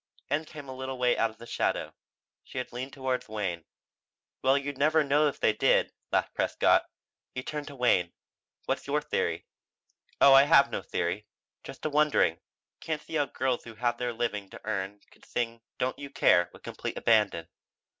Ann 0.31 0.45
came 0.45 0.67
a 0.67 0.73
little 0.73 0.97
way 0.97 1.15
out 1.15 1.29
of 1.29 1.37
the 1.37 1.45
shadow. 1.45 1.93
She 2.43 2.57
had 2.57 2.73
leaned 2.73 2.91
toward 2.91 3.27
Wayne. 3.27 3.65
"Well 4.41 4.57
you'd 4.57 4.79
never 4.79 5.03
know 5.03 5.27
it 5.27 5.29
if 5.29 5.39
they 5.39 5.53
did," 5.53 5.93
laughed 6.11 6.33
Prescott. 6.33 6.87
He 7.35 7.43
turned 7.43 7.67
to 7.67 7.75
Wayne. 7.75 8.11
"What's 8.65 8.87
your 8.87 8.99
theory?" 8.99 9.45
"Oh 10.19 10.33
I 10.33 10.45
have 10.45 10.71
no 10.71 10.81
theory. 10.81 11.27
Just 11.63 11.85
a 11.85 11.89
wondering. 11.91 12.39
Can't 12.79 13.03
see 13.03 13.13
how 13.13 13.25
girls 13.25 13.63
who 13.63 13.75
have 13.75 13.99
their 13.99 14.11
living 14.11 14.49
to 14.49 14.61
earn 14.63 15.01
could 15.11 15.23
sing 15.23 15.61
'Don't 15.77 15.99
You 15.99 16.09
Care' 16.09 16.49
with 16.51 16.63
complete 16.63 16.97
abandon." 16.97 17.47